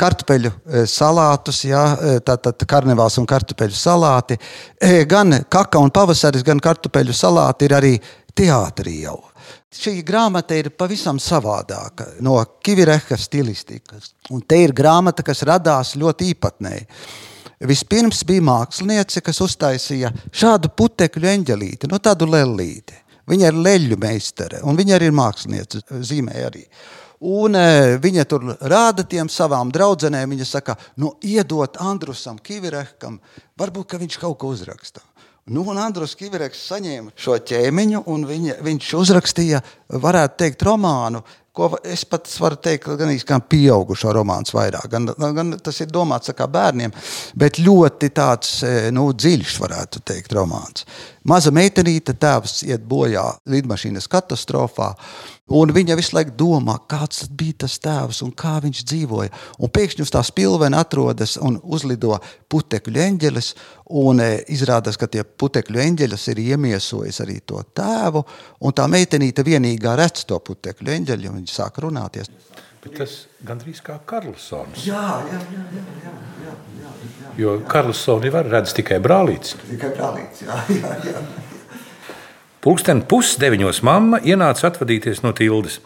kartupeļu 0.01 0.49
e, 0.49 0.83
salātus, 0.89 1.61
jā, 1.69 1.83
e, 2.01 2.15
tātad 2.25 2.65
karnevāls 2.73 3.19
un 3.21 3.29
kartupeļu 3.29 3.77
salāti. 3.77 4.39
E, 4.81 5.03
gan 5.05 5.37
kaka 5.53 5.85
un 5.85 5.93
pavasaris, 5.93 6.41
gan 6.49 6.61
kartupeļu 6.65 7.13
salāti 7.13 7.69
ir 7.69 7.77
arī 7.77 7.93
teātrī 8.33 9.03
jau. 9.03 9.19
Šī 9.73 10.03
grāmata 10.05 10.55
ir 10.57 10.69
pavisam 10.77 11.17
savādāka 11.21 12.11
no 12.21 12.35
Kivireha 12.63 13.17
stilistikas. 13.17 14.13
Un 14.33 14.43
te 14.45 14.59
ir 14.61 14.73
grāmata, 14.75 15.25
kas 15.25 15.41
radās 15.49 15.95
ļoti 15.97 16.29
īpatnēji. 16.33 16.87
Vispirms 17.63 18.21
bija 18.27 18.43
māksliniece, 18.43 19.21
kas 19.23 19.39
uztaisīja 19.41 20.11
šādu 20.35 20.69
putekļu 20.77 21.29
eņģelīti, 21.31 21.89
no 21.89 21.99
tādu 22.03 22.27
lellīti. 22.29 22.99
Viņa 23.29 23.49
ir 23.49 23.61
leļu 23.65 23.97
meistare, 24.01 24.59
un 24.67 24.75
viņa 24.75 24.97
arī 24.97 25.07
ir 25.07 25.15
māksliniece, 25.15 25.85
zīmē 26.03 26.43
arī. 26.49 26.65
Un 27.23 27.55
e, 27.55 27.95
viņa 28.03 28.25
tur 28.27 28.49
rāda 28.67 29.05
tiem 29.07 29.29
savām 29.31 29.69
draudzenēm. 29.71 30.33
Viņa 30.35 30.47
saka, 30.47 30.75
nu, 30.99 31.13
iedot 31.23 31.79
Andrusam 31.79 32.35
Kivireham, 32.43 33.15
varbūt 33.59 33.95
viņš 34.01 34.19
kaut 34.19 34.41
ko 34.41 34.51
uzraksta. 34.51 34.99
Nu, 35.51 35.65
un 35.67 35.75
Andrus 35.75 36.13
Kivereks 36.15 36.61
saņēma 36.69 37.11
šo 37.19 37.35
ķēmiņu, 37.43 38.05
un 38.13 38.21
viņa, 38.29 38.61
viņš 38.63 38.91
uzrakstīja, 38.95 39.59
varētu 39.99 40.37
teikt, 40.39 40.63
romānu, 40.63 41.19
ko 41.51 41.67
es 41.83 42.05
pat 42.07 42.29
varu 42.39 42.55
teikt, 42.63 42.87
gan 42.97 43.11
kā 43.27 43.39
pieaugušo 43.51 44.13
romāns 44.15 44.55
vairāk. 44.55 44.87
Gan, 44.93 45.09
gan 45.35 45.51
tas 45.59 45.81
ir 45.83 45.91
domāts 45.91 46.31
kā 46.31 46.47
bērniem, 46.47 46.95
bet 47.35 47.59
ļoti 47.59 48.09
tāds 48.15 48.61
e, 48.63 48.71
nu, 48.95 49.09
dziļš, 49.11 49.57
varētu 49.65 50.05
teikt, 50.07 50.31
romāns. 50.39 50.87
Maza 51.23 51.53
meitenīte, 51.55 52.17
tēvs 52.19 52.65
iet 52.67 52.83
bojā 52.83 53.23
lidmašīnas 53.47 54.09
katastrofā, 54.11 54.89
un 55.55 55.71
viņa 55.71 55.95
visu 55.95 56.17
laiku 56.17 56.33
domā, 56.35 56.75
kāds 56.91 57.29
bija 57.31 57.61
tas 57.63 57.77
tēvs 57.79 58.19
un 58.25 58.33
kā 58.35 58.57
viņš 58.63 58.81
dzīvoja. 58.89 59.31
Un 59.63 59.71
pēkšņi 59.71 60.03
uz 60.03 60.11
tā 60.11 60.23
spilvena 60.27 60.81
atrodas 60.83 61.37
un 61.39 61.61
uzlido 61.63 62.17
putekļu 62.51 63.05
eņģelis, 63.05 63.53
un 64.03 64.19
e, 64.19 64.29
izrādās, 64.51 64.99
ka 64.99 65.07
tie 65.07 65.23
putekļu 65.23 65.79
eņģeļus 65.85 66.27
ir 66.33 66.43
iemiesojis 66.43 67.21
arī 67.23 67.39
to 67.47 67.63
tēvu, 67.71 68.25
un 68.59 68.75
tā 68.75 68.89
meitenīte 68.91 69.47
vienīgā 69.47 69.95
redz 69.99 70.27
to 70.27 70.41
putekļu 70.43 70.91
eņģeļu, 70.97 71.31
un 71.31 71.39
viņi 71.39 71.55
sāk 71.55 71.79
runāties. 71.85 72.31
Bet 72.83 72.97
tas 72.99 73.13
gandrīz 73.47 73.79
kā 73.83 73.95
Karlsons. 74.07 74.83
Jā, 74.83 75.03
jā, 75.29 75.39
jā. 75.53 75.61
jā, 75.71 75.83
jā, 76.03 76.13
jā, 76.43 76.55
jā, 76.81 76.95
jā. 77.23 77.29
Jo 77.39 77.53
Karlsoni 77.69 78.31
var 78.33 78.49
redzēt 78.51 78.81
tikai 78.81 78.99
brālītes. 79.03 79.55
Tikai 79.69 79.93
brālīts, 79.95 80.43
jā, 80.43 80.57
jā, 80.81 80.97
jā. 81.07 81.23
Pūksteni 82.63 83.03
pusdeviņos 83.07 83.81
mamma 83.83 84.19
ienāca 84.23 84.69
atvadīties 84.69 85.23
no 85.23 85.33
tildes. 85.35 85.79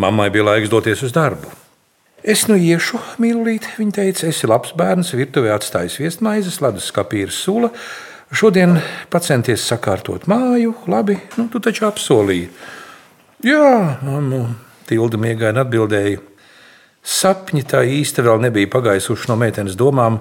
Mammai 0.00 0.30
bija 0.32 0.46
laiks 0.46 0.70
doties 0.72 1.02
uz 1.04 1.12
darbu. 1.16 1.50
Es 2.20 2.46
nu 2.48 2.56
iešu, 2.60 3.00
mīlīt, 3.20 3.66
viņa 3.80 3.96
teica, 3.96 4.28
esi 4.28 4.48
labs 4.48 4.74
bērns, 4.76 5.14
virtuvē 5.16 5.54
atstājis 5.54 5.96
viestmaizes, 6.02 6.60
ledus 6.60 6.88
skapīra 6.92 7.32
sula. 7.32 7.72
Šodien 8.32 8.76
pacenties 9.12 9.64
sakārtot 9.64 10.28
māju, 10.28 10.74
labi, 10.88 11.16
nu 11.40 11.48
tu 11.52 11.60
taču 11.64 11.88
apsolīji. 11.88 12.50
Jā, 13.48 14.00
mammu, 14.04 14.42
Tilda 14.90 15.20
miegaini 15.20 15.62
atbildēja. 15.62 16.20
Sapņi 17.00 17.62
tā 17.70 17.80
īsti 17.88 18.24
vēl 18.26 18.42
nebija 18.44 18.68
pagaisuši 18.70 19.30
no 19.30 19.38
meitenes 19.40 19.78
domām, 19.78 20.18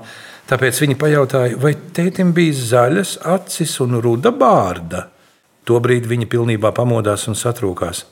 tāpēc 0.50 0.80
viņa 0.86 0.98
pajautāja, 1.02 1.58
vai 1.60 1.74
tētim 1.76 2.32
bija 2.36 2.56
zaļas 2.56 3.18
acis 3.28 3.76
un 3.84 4.00
ruda 4.04 4.32
bārda. 4.32 5.08
Tobrīd 5.68 6.08
viņa 6.10 6.30
pilnībā 6.32 6.72
pamodās 6.74 7.28
un 7.30 7.36
satrūkās. 7.38 8.06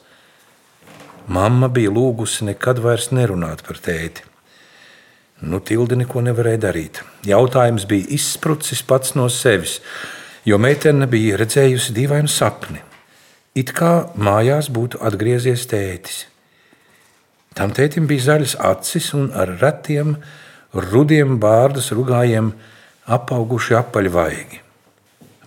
Mamma 1.33 1.69
bija 1.73 1.91
lūgusi 1.91 2.45
nekad 2.47 2.79
vairs 2.83 3.09
nerunāt 3.11 3.63
par 3.67 3.79
tēti. 3.83 4.23
Nu, 5.47 5.59
Tilde 5.61 5.97
neko 5.99 6.21
nevarēja 6.25 6.61
darīt. 6.67 7.01
Jautājums 7.27 7.85
bija 7.89 8.07
izsprucis 8.15 8.81
pats 8.87 9.13
no 9.17 9.27
sevis, 9.29 9.77
jo 10.47 10.57
meitene 10.57 11.05
bija 11.09 11.37
redzējusi 11.37 11.93
dīvainu 11.93 12.31
sapni. 12.31 12.81
It 13.57 13.73
kā 13.77 14.09
mājās 14.17 14.71
būtu 14.73 15.01
atgriezies 15.01 15.65
tētis. 15.69 16.25
Tam 17.57 17.71
tētim 17.73 18.05
bija 18.05 18.21
zaļas 18.27 18.53
acis 18.61 19.07
un 19.17 19.31
ar 19.33 19.55
retiem, 19.57 20.13
rudiem 20.77 21.39
bārdas 21.41 21.89
rugājiem 21.89 22.51
apauguši 23.09 23.73
apaļvaigi. 23.79 24.59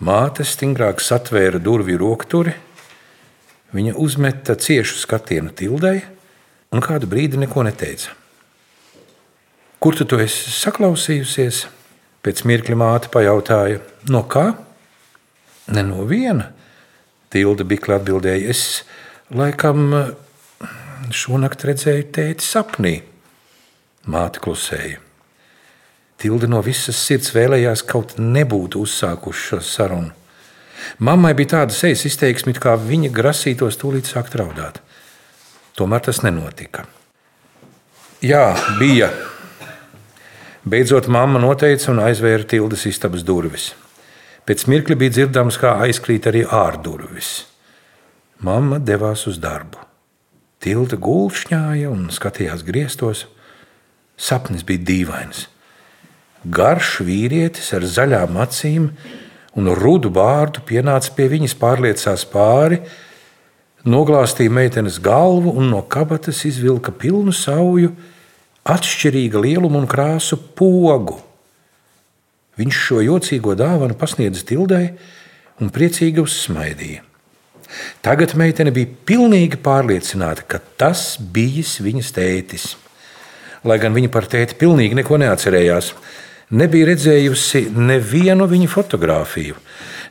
Māte 0.03 0.43
stingrāk 0.43 0.99
satvēra 0.99 1.61
durvju 1.63 1.99
rokturi, 2.01 2.51
viņa 3.71 3.93
uzmeta 4.01 4.57
ciešu 4.59 4.97
skatienu 4.99 5.53
tildai 5.55 6.01
un 6.75 6.83
kādu 6.83 7.07
brīdi 7.07 7.39
neko 7.39 7.63
neteica. 7.63 8.11
Kur 9.79 9.95
tu 9.95 10.03
to 10.03 10.19
esi 10.19 10.51
saklausījusies? 10.51 11.61
Pēc 12.21 12.43
mirkļa 12.45 12.75
māte 12.77 13.09
pajautāja, 13.13 13.79
no 14.11 14.25
kā? 14.29 14.51
Ne 15.71 15.85
no 15.87 16.03
viena. 16.09 16.51
Tilda 17.31 17.63
bikli 17.65 17.95
atbildēja, 17.95 18.51
es 18.51 18.83
laikam 19.31 19.95
Šonakt 21.11 21.65
redzēju 21.67 22.05
tēti 22.15 22.45
sapnī. 22.45 22.93
Māte 24.07 24.41
klusēja. 24.43 24.99
Tilde 26.21 26.47
no 26.47 26.61
visas 26.63 26.99
sirds 27.01 27.33
vēlējās 27.35 27.83
kaut 27.89 28.15
nebūtu 28.21 28.83
uzsākuši 28.85 29.47
šo 29.49 29.59
sarunu. 29.65 30.11
Mammai 31.01 31.33
bija 31.37 31.57
tāda 31.57 31.75
sejas 31.75 32.05
izteiksme, 32.09 32.53
kā 32.57 32.75
viņa 32.79 33.11
grasītos 33.13 33.77
tūlīt 33.81 34.09
sākt 34.09 34.37
raudāt. 34.39 34.79
Tomēr 35.77 36.05
tas 36.07 36.21
nenotika. 36.25 36.85
Jā, 38.21 38.55
bija. 38.79 39.11
Beidzot, 40.63 41.09
mamma 41.09 41.41
noteica 41.41 41.89
un 41.93 42.01
aizvēra 42.05 42.45
tildes 42.45 42.85
istabas 42.89 43.25
durvis. 43.25 43.71
Pēc 44.45 44.67
mirkļa 44.69 44.97
bija 44.97 45.17
dzirdams, 45.17 45.57
kā 45.61 45.77
aizkrīt 45.85 46.29
arī 46.29 46.45
ārdurvis. 46.45 47.31
Mamma 48.45 48.77
devās 48.81 49.27
uz 49.29 49.41
darbu. 49.41 49.90
Tilda 50.61 50.97
gulšņāja 51.01 51.89
un 51.89 52.09
skatījās 52.13 52.61
griestos. 52.67 53.25
Sapnis 54.13 54.61
bija 54.61 54.83
dīvains. 54.85 55.47
Garš 56.45 56.99
vīrietis 57.05 57.71
ar 57.73 57.85
zaļām 57.85 58.37
acīm 58.43 58.91
un 59.57 59.71
rudu 59.77 60.11
bārdu 60.13 60.61
pienāca 60.65 61.15
pie 61.17 61.27
viņas, 61.33 61.57
pārliecās 61.57 62.27
pāri, 62.29 62.77
noglāstīja 63.89 64.53
meitenes 64.53 65.01
galvu 65.01 65.55
un 65.57 65.71
no 65.73 65.81
kabatas 65.81 66.45
izvilka 66.45 66.93
pilnu 66.93 67.33
sauju, 67.33 67.95
atšķirīga 68.61 69.41
lieluma 69.41 69.81
un 69.81 69.89
krāsu 69.89 70.37
pogu. 70.37 71.17
Viņš 72.61 72.81
šo 72.85 73.01
jocīgo 73.01 73.57
dāvanu 73.57 73.97
pasniedza 73.97 74.45
Tildai 74.45 74.91
un 75.57 75.73
priecīgi 75.73 76.21
uzsmaidīja. 76.21 77.07
Tagad 78.05 78.35
meitene 78.39 78.73
bija 78.75 78.89
pilnīgi 79.07 79.59
pārliecināta, 79.63 80.45
ka 80.47 80.59
tas 80.79 81.15
bijis 81.21 81.77
viņas 81.83 82.11
tētis. 82.15 82.67
Lai 83.67 83.77
gan 83.81 83.93
viņa 83.93 84.09
par 84.13 84.25
tēti 84.29 84.57
pilnīgi 84.57 84.97
neko 84.97 85.19
neatcerējās, 85.21 85.93
nebija 86.57 86.89
redzējusi 86.91 87.67
nevienu 87.77 88.47
viņa 88.49 88.69
fotografiju. 88.71 89.59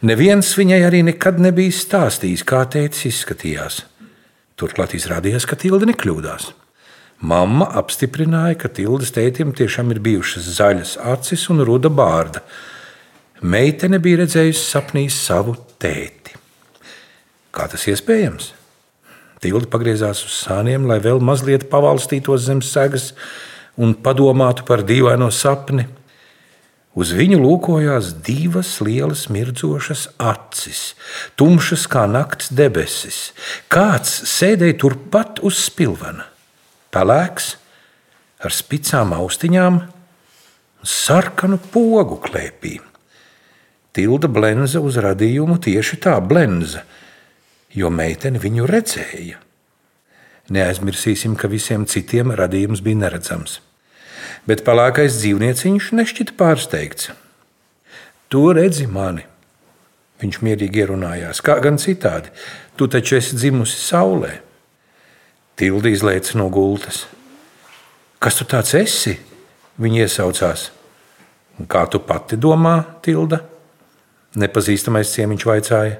Neviens 0.06 0.54
viņai 0.56 0.80
arī 0.86 1.02
nekad 1.10 1.40
nebija 1.42 1.74
stāstījis, 1.76 2.46
kā 2.46 2.62
tētis 2.72 3.10
izskatījās. 3.10 3.82
Turklāt 4.60 4.94
izrādījās, 4.96 5.46
ka 5.48 5.58
Tilde 5.60 5.88
nekļūdās. 5.90 6.50
Mamma 7.20 7.66
apstiprināja, 7.76 8.56
ka 8.62 8.70
Tildes 8.72 9.12
tētim 9.12 9.52
tiešām 9.56 9.90
ir 9.92 10.00
bijušas 10.04 10.46
zaļas 10.56 10.94
acis 11.12 11.48
un 11.52 11.60
ruda 11.68 11.90
bārda. 11.92 12.40
Meitene 13.40 14.00
bija 14.00 14.22
redzējusi 14.22 14.64
sapnī 14.64 15.04
savu 15.12 15.56
tēti. 15.80 16.19
Kā 17.60 17.66
tas 17.68 17.82
iespējams? 17.92 18.54
Tilde 19.44 19.66
pagriezās 19.68 20.22
uz 20.24 20.32
sāniem, 20.46 20.86
lai 20.88 20.96
vēl 21.04 21.18
mazliet 21.20 21.66
pavalstītos 21.68 22.46
zem 22.46 22.62
segas 22.64 23.10
un 23.76 23.90
padomātu 23.92 24.64
par 24.64 24.80
dīvaino 24.88 25.26
sapni. 25.28 25.84
Uz 26.96 27.10
viņu 27.12 27.36
lūkojās 27.42 28.14
divas 28.24 28.70
lielas, 28.80 29.26
mirdzošas 29.28 30.06
acis, 30.16 30.94
tumšas 31.36 31.84
kā 31.92 32.06
nakts 32.08 32.48
debesis. 32.48 33.18
Kāds 33.68 34.14
sēdēja 34.30 34.78
turpat 34.80 35.42
uz 35.44 35.60
spilvena, 35.60 36.30
pelēks, 36.96 37.50
ar 38.40 38.56
spicām 38.56 39.12
austiņām 39.18 39.76
un 39.84 40.94
sarkanu 40.96 41.60
pogu 41.76 42.16
klēpī. 42.24 42.78
Tilda 43.92 44.32
blenza 44.32 44.80
uz 44.80 44.96
radījumu 44.96 45.60
tieši 45.68 46.00
tā 46.08 46.16
blenza– 46.24 46.86
jo 47.74 47.90
meitene 47.90 48.40
viņu 48.42 48.66
redzēja. 48.68 49.38
Neaizmirsīsim, 50.50 51.36
ka 51.38 51.50
visiem 51.50 51.86
citiem 51.86 52.32
radījums 52.34 52.82
bija 52.82 52.98
neredzams. 53.04 53.60
Bet 54.48 54.64
palākais 54.66 55.20
dzīvnieciņš 55.20 55.90
nešķita 55.94 56.34
pārsteigts. 56.38 57.10
Tu 58.30 58.42
redzi 58.56 58.86
mani, 58.90 59.26
viņš 60.22 60.40
mierīgi 60.42 60.82
ierunājās, 60.84 61.42
kā 61.44 61.58
gan 61.62 61.78
citādi. 61.82 62.32
Tu 62.78 62.88
taču 62.90 63.18
esi 63.18 63.38
dzimusi 63.38 63.78
saulē. 63.78 64.36
Tildi 65.60 65.92
izlaica 65.92 66.38
no 66.40 66.48
gultas. 66.50 67.04
Kas 68.20 68.38
tu 68.38 68.46
tāds 68.48 68.74
esi? 68.78 69.18
Viņa 69.80 70.06
iesaucās. 70.06 70.70
Kā 71.68 71.86
tu 71.92 72.00
pati 72.04 72.38
domā, 72.40 72.78
Tilda? 73.04 73.42
Nepazīstamais 74.40 75.10
ciemiņš 75.14 75.46
vaicāja. 75.46 75.98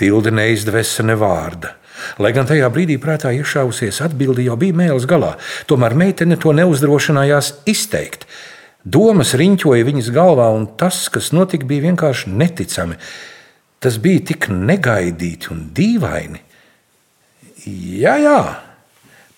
Tilde 0.00 0.32
neizdevesa 0.32 1.04
ne 1.04 1.16
vārda. 1.20 1.74
Lai 2.20 2.32
gan 2.32 2.46
tajā 2.48 2.68
brīdī 2.72 2.96
prātā 3.00 3.32
iešāvusies 3.36 4.00
atbildi 4.06 4.46
jau 4.46 4.56
bija 4.60 4.76
mēls 4.78 5.04
galā, 5.08 5.34
tomēr 5.68 5.96
meitene 5.98 6.38
to 6.40 6.54
neuzdrošinājās 6.56 7.52
izteikt. 7.68 8.24
Domas 8.80 9.34
riņķoja 9.36 9.84
viņas 9.84 10.08
galvā, 10.16 10.48
un 10.56 10.64
tas, 10.80 11.02
kas 11.12 11.34
notika, 11.36 11.68
bija 11.68 11.90
vienkārši 11.90 12.32
neticami. 12.32 12.96
Tas 13.80 14.00
bija 14.00 14.24
tik 14.32 14.48
negaidīti 14.52 15.52
un 15.52 15.66
dīvaini. 15.76 16.40
Jā, 18.00 18.16
jā, 18.20 18.38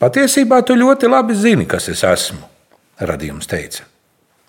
patiesībā 0.03 0.63
tu 0.67 0.79
ļoti 0.79 1.11
labi 1.11 1.35
zini, 1.35 1.67
kas 1.67 1.91
es 1.91 2.05
esmu, 2.07 2.47
radījums 3.03 3.51
teica. 3.51 3.92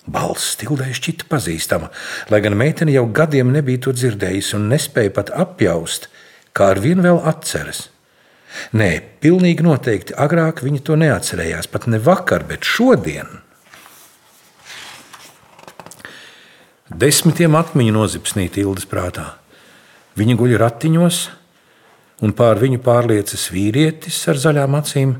Balss 0.04 0.58
Tildai 0.60 0.92
šķita 0.92 1.30
pazīstama, 1.32 1.88
lai 2.32 2.42
gan 2.44 2.58
meitene 2.60 2.92
jau 2.92 3.06
gadiem 3.08 3.54
nebija 3.56 3.86
to 3.86 3.94
dzirdējusi 3.96 4.58
un 4.58 4.68
nespēja 4.74 5.13
pat 5.16 5.32
apjaust, 5.32 6.10
kā 6.52 6.74
ar 6.74 6.82
vienu 6.84 7.06
vēl 7.06 7.22
atceras. 7.30 7.88
Nē, 8.76 8.89
pilnīgi 9.24 9.63
noteikti 9.66 10.16
agrāk 10.20 10.62
viņa 10.66 10.82
to 10.86 10.98
neatcerējās, 11.00 11.70
pat 11.72 11.88
ne 11.89 12.00
vakar, 12.04 12.44
bet 12.50 12.68
šodien. 12.68 13.32
Desmitiem 16.94 17.56
atmiņu 17.58 17.96
nozipsnīt 17.96 18.60
Ildas 18.62 18.86
prātā. 18.86 19.32
Viņa 20.20 20.36
guļ 20.38 20.58
ratiņos, 20.62 21.22
un 22.22 22.36
pār 22.38 22.60
viņu 22.62 22.84
pārliecas 22.86 23.48
vīrietis 23.56 24.20
ar 24.30 24.38
zaļām 24.38 24.78
acīm, 24.78 25.16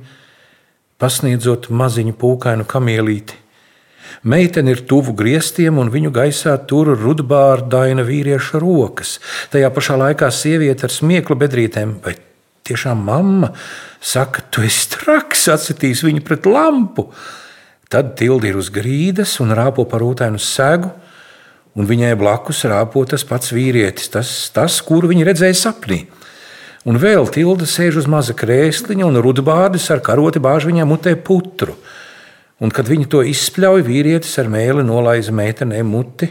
pasniedzot 1.02 1.72
maziņu 1.74 2.13
pūkainu 2.19 2.67
kamielīti. 2.69 3.42
Meitene 4.21 4.76
ir 4.76 4.84
tuvu 4.89 5.15
griestiem, 5.17 5.80
un 5.82 5.89
viņu 5.93 6.12
gaisā 6.13 6.54
tur 6.69 6.93
rudbārdaina 6.99 8.06
vīrieša 8.06 8.62
rokas. 8.62 9.17
Tajā 9.52 9.71
pašā 9.73 9.97
laikā 9.99 10.30
sieviete 10.32 10.88
ar 10.88 10.93
smieklu 10.93 11.38
bedrītēm, 11.41 11.97
vai 12.06 12.15
tiešām 12.63 13.02
mamma, 13.10 13.52
saka, 13.99 14.45
tu 14.52 14.63
esi 14.63 14.91
traks, 14.95 15.47
atsitīs 15.52 16.04
viņu 16.06 16.23
pret 16.23 16.47
lampu. 16.47 17.10
Tad 17.91 18.15
tildi 18.17 18.49
ir 18.49 18.58
uz 18.58 18.71
grīdas 18.73 19.36
un 19.43 19.54
rāpo 19.54 19.86
par 19.89 20.06
ūtainu 20.06 20.39
segu, 20.41 20.89
un 21.78 21.89
viņai 21.89 22.15
blakus 22.17 22.63
rāpo 22.69 23.04
tas 23.10 23.26
pats 23.28 23.52
vīrietis, 23.54 24.10
tas, 24.13 24.30
tas 24.54 24.80
kuru 24.86 25.12
viņa 25.12 25.28
redzēja 25.30 25.60
sapnī. 25.65 26.04
Un 26.84 26.99
vēl 26.99 27.30
tilda 27.32 27.67
sēž 27.69 28.02
uz 28.02 28.08
maza 28.12 28.36
krēsliņa, 28.36 29.06
un 29.08 29.19
rudbārdis 29.23 29.86
ar 29.93 30.02
karoti 30.04 30.41
bāž 30.43 30.67
viņai 30.67 30.88
mutē 30.88 31.13
putru. 31.15 31.78
Un, 32.62 32.72
kad 32.72 32.88
viņi 32.88 33.10
to 33.10 33.24
izspļauj, 33.26 33.82
vīrietis 33.88 34.38
ar 34.42 34.50
mēli 34.52 34.86
nolaiza 34.86 35.34
meitenei 35.36 35.82
muti, 35.84 36.30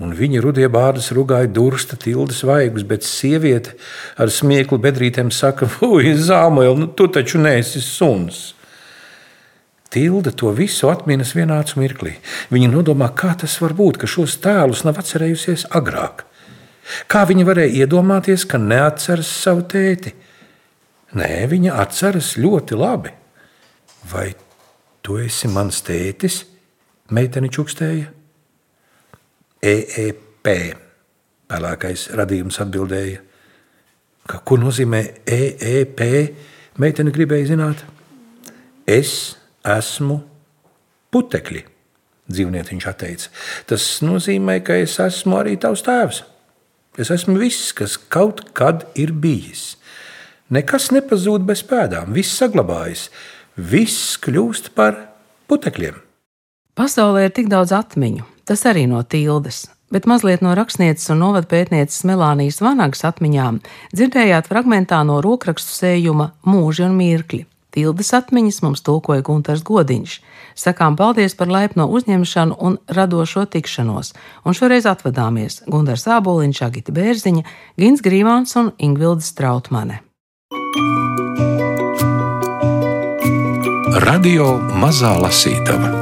un 0.00 0.12
viņa 0.14 0.42
rudie 0.44 0.68
bārdas 0.72 1.10
rugāja 1.16 1.48
dursta 1.50 1.98
tildes 1.98 2.42
vaigus, 2.46 2.84
bet 2.86 3.04
sieviete 3.04 3.74
ar 4.20 4.30
smieklu 4.32 4.78
bedrītēm 4.82 5.32
saka, 5.34 5.68
Ui, 5.88 6.14
Zāmuēl, 6.14 6.76
nu, 6.78 6.92
tu 6.92 7.08
taču 7.12 7.42
neesi 7.42 7.82
suns! 7.84 8.52
Tilde 9.96 10.32
to 10.34 10.50
visu 10.52 10.90
atminas 10.90 11.30
vienā 11.36 11.60
acu 11.62 11.78
mirklī. 11.78 12.16
Viņa 12.52 12.68
nodomā, 12.72 13.06
kā 13.16 13.30
tas 13.38 13.54
var 13.62 13.72
būt, 13.78 14.00
ka 14.02 14.08
šos 14.10 14.34
tēlus 14.42 14.82
nav 14.84 14.98
atcerējusies 15.00 15.68
agrāk. 15.78 16.24
Kā 17.10 17.22
viņa 17.26 17.46
varēja 17.46 17.84
iedomāties, 17.84 18.44
ka 18.50 18.58
neatceras 18.62 19.30
savu 19.30 19.64
tēti? 19.70 20.12
Nē, 21.16 21.30
viņa 21.50 21.78
atceras 21.82 22.34
ļoti 22.38 22.78
labi. 22.78 23.14
Vai 24.10 24.28
tu 25.06 25.20
esi 25.22 25.46
mans 25.52 25.78
tētis? 25.86 26.40
Meitene 27.14 27.50
čukstēja. 27.52 28.10
EEP. 29.62 30.50
Pelēkais 31.46 32.08
radījums 32.18 32.58
atbildēja. 32.64 33.22
Ka, 34.26 34.40
ko 34.42 34.58
nozīmē 34.58 35.02
EEP? 35.22 36.02
Meitene 36.82 37.14
gribēja 37.14 37.52
zināt. 37.52 37.84
Es 38.86 39.36
esmu 39.66 40.18
putekļi, 41.14 41.62
dzīvnieciņš 42.30 42.88
atteica. 42.90 43.30
Tas 43.70 43.86
nozīmē, 44.02 44.58
ka 44.66 44.78
es 44.82 44.98
esmu 45.02 45.38
arī 45.38 45.54
tavs 45.62 45.86
tēvs. 45.86 46.22
Es 46.98 47.12
esmu 47.14 47.38
viss, 47.38 47.70
kas 47.76 47.94
kaut 47.96 48.42
kad 48.56 48.88
ir 48.98 49.14
bijis. 49.14 49.76
Nekas 50.50 50.90
nepazūd 50.94 51.46
bez 51.46 51.62
pēdām, 51.66 52.12
viss 52.14 52.38
saglabājas, 52.38 53.08
viss 53.56 54.16
kļūst 54.20 54.72
par 54.76 54.98
putekļiem. 55.48 55.96
Pasaulē 56.76 57.26
ir 57.26 57.32
tik 57.32 57.48
daudz 57.48 57.72
atmiņu, 57.72 58.26
tas 58.44 58.66
arī 58.68 58.84
no 58.90 59.00
tildes, 59.02 59.64
bet 59.92 60.04
mazliet 60.04 60.44
no 60.44 60.52
rakstnieces 60.58 61.08
un 61.14 61.22
novadpētnieces 61.24 62.04
Melānijas 62.08 62.60
Vanagas 62.60 63.06
atmiņām 63.08 63.62
dzirdējāt 63.96 64.50
fragmentā 64.52 65.00
no 65.08 65.22
rokrakstu 65.24 65.72
sējuma 65.72 66.34
Mūži 66.44 66.84
un 66.84 66.98
mirkļi. 67.00 67.46
Tildes 67.76 68.12
atmiņas 68.16 68.62
mums 68.64 68.80
tulkoja 68.84 69.24
Gunārs 69.24 69.64
Godiņš. 69.64 70.12
Sakām 70.56 70.96
paldies 70.96 71.34
par 71.36 71.50
laipno 71.52 71.84
uzņemšanu 71.92 72.56
un 72.56 72.78
radošo 72.88 73.44
tikšanos, 73.52 74.14
un 74.48 74.56
šoreiz 74.56 74.88
atvadāmies 74.88 75.60
Gunārs 75.68 76.08
Āboliņš, 76.08 76.62
Agita 76.64 76.96
Bērziņa, 76.96 77.44
Gins 77.76 78.04
Grīvāns 78.04 78.56
un 78.56 78.72
Ingvilda 78.80 79.24
Strautmane. 79.24 80.00
Radio 83.94 84.56
Mazā 84.82 85.12
Lasītava 85.22 85.92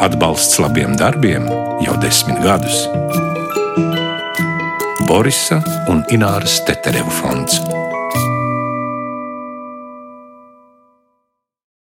Atbalsts 0.00 0.56
labiem 0.64 0.94
darbiem 0.96 1.44
jau 1.84 1.92
desmit 2.00 2.40
gadus. 2.40 2.86
Borisa 5.04 5.60
un 5.92 6.00
Ināras 6.08 6.56
Teterevu 6.64 7.12
fonds. 7.20 7.60